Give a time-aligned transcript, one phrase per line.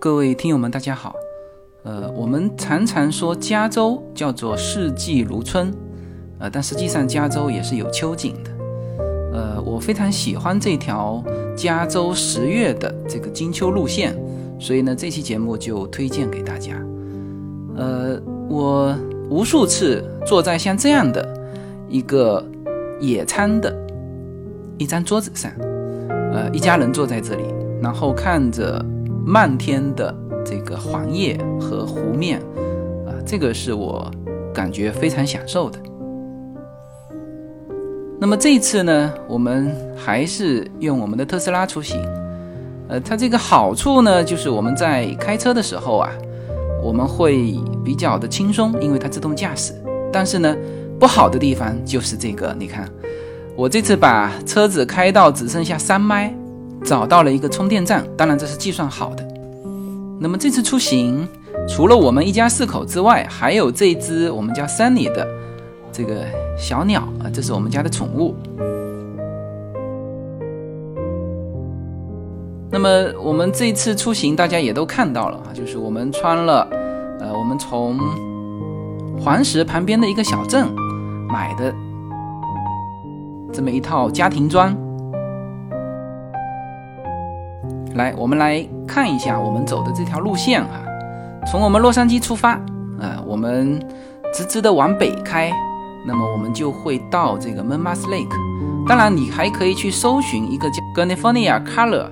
[0.00, 1.12] 各位听友们，大家好。
[1.82, 5.74] 呃，我们常常说加州叫做四季如春，
[6.38, 8.50] 呃，但实际上加州也是有秋景的。
[9.32, 11.20] 呃，我非常喜欢这条
[11.56, 14.16] 加州十月的这个金秋路线，
[14.60, 16.74] 所以呢，这期节目就推荐给大家。
[17.74, 18.96] 呃，我
[19.28, 21.26] 无数次坐在像这样的
[21.88, 22.44] 一个
[23.00, 23.76] 野餐的
[24.76, 25.50] 一张桌子上，
[26.32, 27.42] 呃，一家人坐在这里，
[27.82, 28.84] 然后看着
[29.24, 32.40] 漫天的这个黄叶和湖面，
[33.06, 34.10] 啊，这个是我
[34.54, 35.78] 感觉非常享受的。
[38.20, 42.00] 那么这次呢，我们还是用我们的特斯拉出行。
[42.88, 46.10] 呃，它这个好处呢，就是我们在开车的时候啊，
[46.82, 47.54] 我们会
[47.84, 49.74] 比较的轻松，因为它自动驾驶。
[50.10, 50.56] 但是呢，
[50.98, 52.88] 不好的地方就是这个，你看，
[53.54, 56.34] 我这次把车子开到只剩下三迈，
[56.84, 59.26] 找到了一个充电站，当然这是计算好的。
[60.20, 61.26] 那么这次出行，
[61.68, 65.26] 除了我们一家四口之外，还有这只我们家 Sunny 的
[65.92, 66.24] 这个。
[66.60, 68.34] 小鸟啊，这是我们家的宠物。
[72.68, 72.88] 那么
[73.22, 76.68] 我们这次出行，大家也都看到了啊，就是我们穿了，
[77.20, 77.96] 呃，我们从
[79.20, 80.66] 黄石旁边的一个小镇
[81.28, 81.72] 买的
[83.52, 84.76] 这么一套家庭装。
[87.98, 90.80] 来，我们来看一下我们走的这条路线啊，
[91.46, 92.52] 从我们洛杉矶出发，
[92.98, 93.78] 啊，我们
[94.32, 95.52] 直直的往北开。
[96.06, 102.08] 那么我们就会到这个 Monmouth Lake，当然你还可以去搜寻一个叫 California Color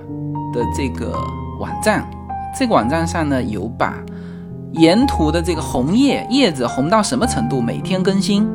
[0.53, 1.17] 的这个
[1.57, 2.07] 网站，
[2.59, 3.95] 这个网站上呢有把
[4.73, 8.47] 沿途的这个红叶叶子红到什么程度，每天更新。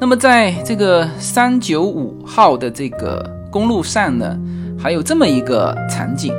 [0.00, 4.36] 那么在这个三九五号的这个公路上呢，
[4.76, 6.32] 还有这么一个场景，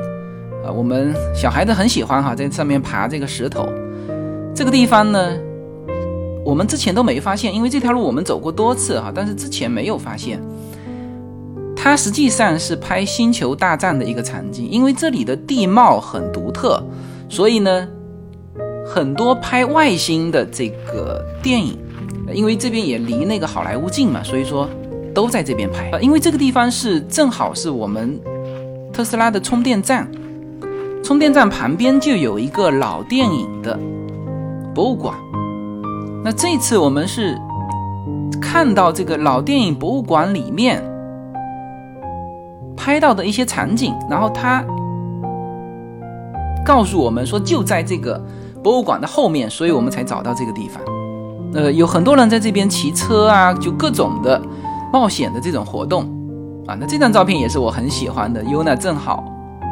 [0.65, 3.69] 啊，我们小孩子很喜欢哈，在上面爬这个石头。
[4.53, 5.31] 这个地方呢，
[6.43, 10.41] 我们之前都没发现，因为这条路我们走过多次哈，但是之前没有发现。
[11.73, 16.83] 它实际上是拍《星球大战》的一个场景，因为这里的地貌很独特，
[17.29, 17.87] 所以呢，
[18.85, 21.77] 很多拍外星的这个电影，
[22.33, 24.67] 因为这边也离那个好莱坞近嘛，所以说
[25.15, 25.89] 都在这边拍。
[25.99, 28.19] 因为这个地方是正好是我们
[28.93, 30.07] 特斯拉的充电站，
[31.03, 33.79] 充电站旁边就有一个老电影的。
[34.75, 35.15] 博物馆，
[36.21, 37.39] 那这次我们是
[38.41, 40.83] 看到这个老电影博物馆里面
[42.75, 44.61] 拍到的一些场景，然后他
[46.65, 48.21] 告诉我们说就在这个
[48.61, 50.83] 博物馆的后面，所以我们才找到这个地方。
[51.53, 54.41] 呃，有很多人在这边骑车啊，就各种的
[54.91, 56.03] 冒险的这种活动
[56.67, 56.75] 啊。
[56.79, 59.23] 那这张照片也是我很喜欢的，Yuna 正好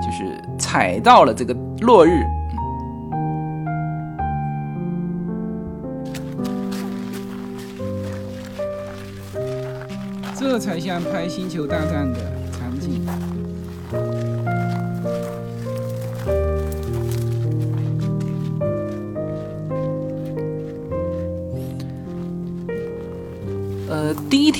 [0.03, 2.23] 就是踩到了这个落日。
[10.35, 12.19] 这才像拍《星球大战》的
[12.51, 13.32] 场景。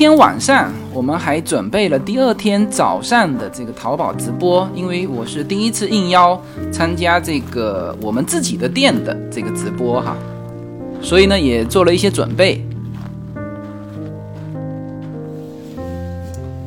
[0.04, 6.38] 天晚上，我们还准备了第二天早上的这个淘宝直播，因为我是第一次应邀
[6.74, 10.18] 参加这个我们自己的店的这个直播哈，
[11.02, 12.62] 所以呢，也做了一些准备。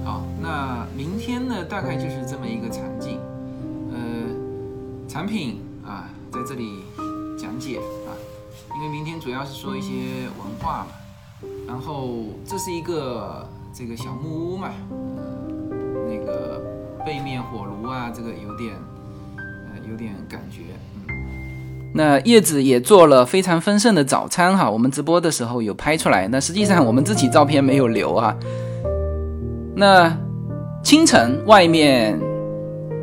[0.02, 3.18] 好，那明天呢大概就是这么一个场景，
[3.92, 3.98] 呃，
[5.06, 6.70] 产品啊，在这里
[7.38, 7.76] 讲解
[8.06, 8.16] 啊，
[8.76, 10.86] 因为明天主要是说一些文化嘛，
[11.66, 14.70] 然后这是一个这个小木屋嘛，
[16.08, 16.62] 那个
[17.04, 18.74] 背面火炉啊，这个有点
[19.36, 20.62] 呃有点感觉，
[21.08, 21.14] 嗯，
[21.94, 28.36] 那叶子也做了非常丰盛的早餐哈，我们直播的时候有拍出来，那实际上我们自己照片没有留啊，
[29.74, 30.16] 那。
[30.82, 32.16] 清晨，外面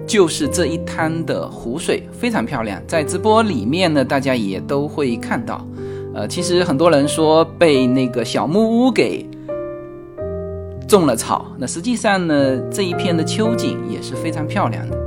[0.07, 2.81] 就是这一滩的湖水，非常漂亮。
[2.88, 5.68] 在直播里面呢，大家也都会看到。
[6.13, 9.27] 呃，其实很多人说被那个小木屋给
[10.88, 14.98] 种了草，那实际上呢，这一片的秋景也是非常漂亮的。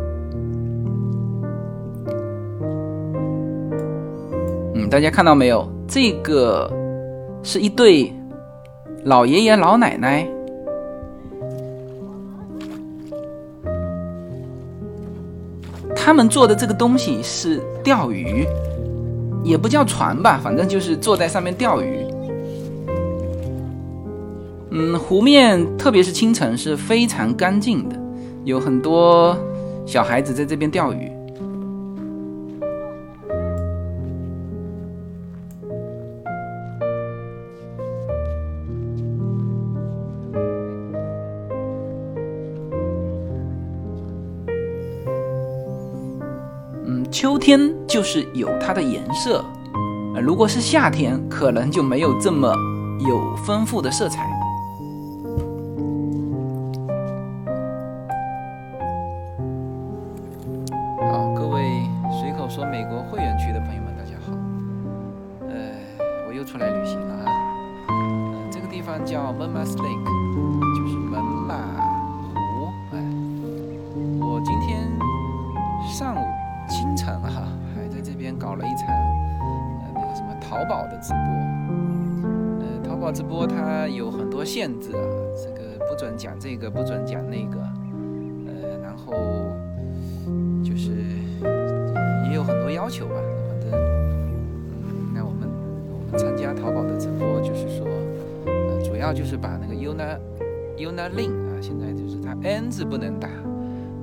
[4.75, 5.69] 嗯，大家看到没有？
[5.87, 6.69] 这个
[7.44, 8.12] 是一对
[9.05, 10.29] 老爷爷老奶奶。
[15.94, 18.44] 他们做的这个东西是钓鱼，
[19.46, 22.04] 也不叫船吧，反正就是坐在上面钓鱼。
[24.70, 27.96] 嗯，湖面特别是清晨是非常干净的，
[28.44, 29.38] 有很多
[29.87, 31.12] 小孩子在这边钓鱼。
[47.19, 47.59] 秋天
[47.89, 49.43] 就是有它的颜色，
[50.15, 52.53] 呃，如果是夏天，可能就没有这么
[53.09, 54.29] 有丰富的色彩。
[61.11, 61.89] 好，各位
[62.21, 64.35] 随口说美国会员区的朋友们，大家好。
[65.49, 65.57] 呃，
[66.29, 67.33] 我又出来旅行了啊。
[68.51, 70.05] 这个地方叫 Monmass Lake，
[70.77, 71.55] 就是门马
[78.46, 81.19] 搞了一场呃那个什么淘宝的直播。
[82.62, 85.02] 呃，淘宝直播它有很多限制啊，
[85.34, 87.58] 这个不准讲这个，不准讲那个。
[88.46, 89.12] 呃，然后
[90.62, 90.93] 就是
[92.28, 93.14] 也有很多要求吧，
[93.48, 95.48] 反正，嗯，那我们
[95.90, 97.84] 我们参加淘宝的直播，就是说，
[98.46, 100.20] 呃，主要就是把那个 Una
[100.78, 103.28] Una Lin 啊，现在就是它 N 字不能打，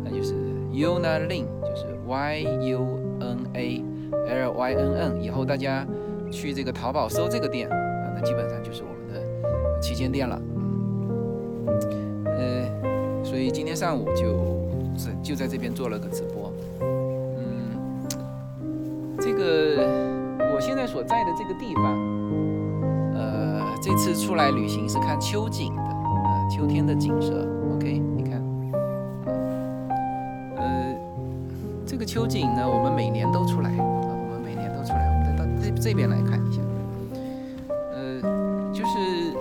[0.04, 0.34] 那就是
[0.74, 2.42] Una Lin，就是 Y
[2.72, 3.82] U N A
[4.28, 5.86] L Y N N，以后大家
[6.32, 7.76] 去这个淘宝搜这个店啊，
[8.16, 9.22] 那基本上就是我们的
[9.82, 10.42] 旗舰店了。
[12.26, 16.52] 呃，所以今天上午就是就在这边做了个直播。
[16.82, 17.78] 嗯，
[19.20, 19.88] 这个
[20.54, 21.84] 我现在所在的这个地方，
[23.16, 27.48] 呃，这次出来旅行是看秋景的，啊、秋天的景色。
[27.76, 28.42] OK，你看，
[30.58, 30.96] 呃，
[31.86, 33.70] 这个秋景呢，我们每年都出来，
[35.84, 36.62] 这边来看一下，
[37.94, 38.22] 呃，
[38.72, 39.34] 就是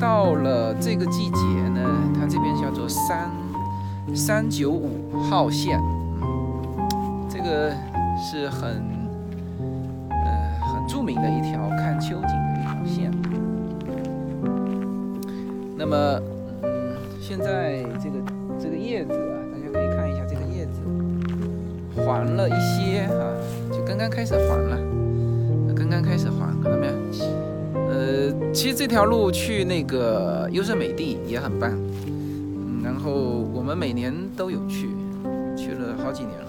[0.00, 1.38] 到了这个季节
[1.74, 1.82] 呢，
[2.18, 3.30] 它这边叫做三
[4.14, 5.78] 三九五号线，
[7.28, 7.70] 这个
[8.18, 8.82] 是很
[10.08, 13.12] 呃很著名的一条看秋景的一条线。
[15.76, 15.96] 那么，
[16.62, 18.16] 嗯，现在这个
[18.58, 20.80] 这个叶子啊，大家可以看一下这个叶子
[22.02, 23.36] 黄了一些啊，
[23.70, 24.78] 就刚刚开始黄了，
[25.90, 26.92] 刚开始黄，看到没有？
[27.74, 31.72] 呃，其实这条路去那个优胜美地也很棒，
[32.06, 33.10] 嗯，然后
[33.52, 34.90] 我们每年都有去，
[35.56, 36.46] 去了好几年了。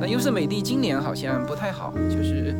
[0.00, 2.54] 那优胜美地今年好像不太好，就是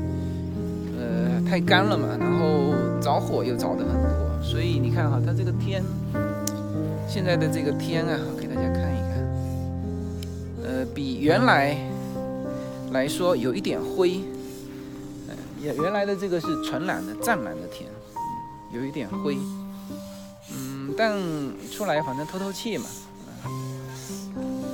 [0.98, 5.82] 呃太干了嘛，然后着火又着的很多，所以你看哈，它这个天，
[7.08, 9.24] 现在的这个天啊，给大家看一看，
[10.64, 11.74] 呃，比原来
[12.92, 14.20] 来说有一点灰，
[15.64, 17.90] 原原来的这个是纯蓝的湛蓝的天，
[18.70, 19.38] 有一点灰，
[20.52, 21.18] 嗯，但
[21.70, 22.84] 出来反正透透气嘛，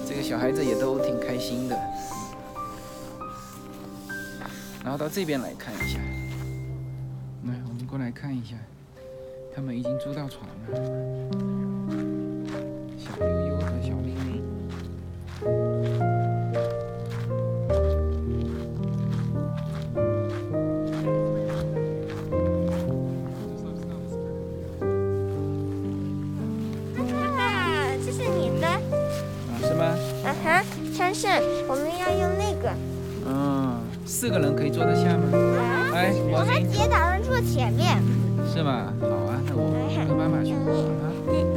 [0.08, 1.78] 这个小孩子也都挺开心的。
[4.82, 5.98] 然后到这边来看一下，
[7.46, 8.56] 来，我们过来看一下，
[9.54, 10.76] 他们已经租到床了，
[12.98, 13.10] 小
[31.20, 32.72] 昌盛，我们要用那个。
[33.26, 35.28] 嗯，四个人可以坐得下吗？
[35.94, 37.98] 哎，我和姐打算坐前面。
[38.50, 38.90] 是吗？
[39.02, 39.68] 好啊，那我
[40.08, 40.56] 跟妈妈去啊。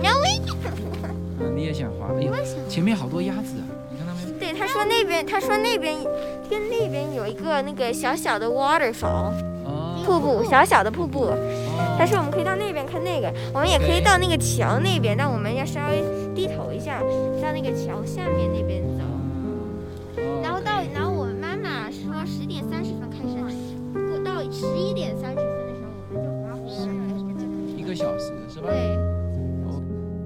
[0.03, 2.09] 然后啊，你也想滑？
[2.19, 2.33] 哎呦，
[2.67, 4.37] 前面好多鸭子啊，你看到没？
[4.37, 5.95] 对，他说那边，他说那边
[6.49, 9.31] 跟那边有一个那个小小的 waterfall
[9.63, 11.27] 哦，瀑布，小小的瀑布。
[11.27, 11.37] 哦
[11.95, 16.03] 他说我们可以到那边看那个，我们也可以到那个桥那边，但我们要稍微
[16.35, 16.99] 低头一下，
[17.39, 19.03] 到那个桥下面那边走。
[24.53, 26.93] 十一点三十分的时候，我们就滑回来。
[27.75, 28.67] 一个小时是吧？
[28.69, 28.95] 对，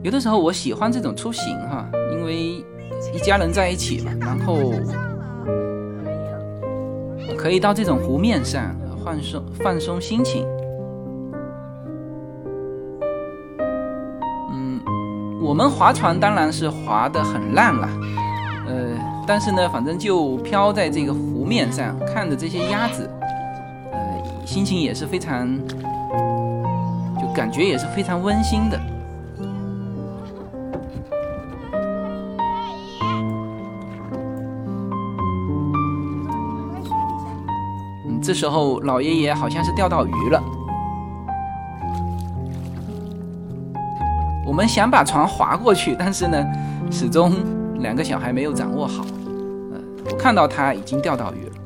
[0.03, 2.63] 有的时候我喜欢这种出行哈，因为
[3.13, 4.73] 一家人在一起嘛，然后
[7.37, 10.45] 可以到这种湖面上呃放松放松心情。
[14.51, 14.81] 嗯，
[15.41, 17.87] 我们划船当然是划得很烂了，
[18.67, 23.26] 呃，但是呢，反正就漂在这个湖面上，看着这些鸭子，呃，
[24.47, 25.45] 心情也是非常，
[27.19, 28.79] 就感觉也是非常温馨的。
[38.05, 40.41] 嗯，这时候老爷爷好像是钓到鱼了。
[44.45, 46.41] 我们想把船划过去，但是呢，
[46.89, 47.33] 始终
[47.79, 49.05] 两个小孩没有掌握好。
[50.09, 51.56] 我看到他已经钓到鱼了。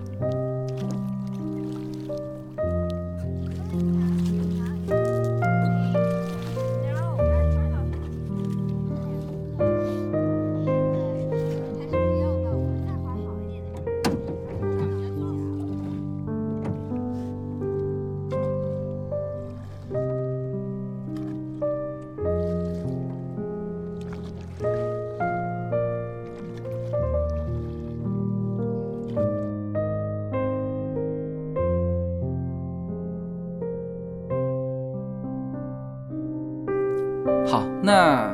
[37.52, 38.32] 好，那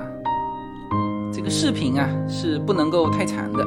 [1.34, 3.66] 这个视频啊是不能够太长的，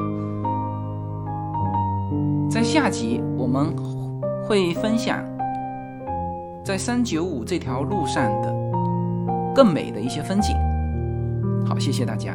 [2.49, 3.75] 在下集我们
[4.47, 5.21] 会分享
[6.63, 8.53] 在三九五这条路上的
[9.53, 10.55] 更美的一些风景。
[11.65, 12.33] 好，谢谢大家。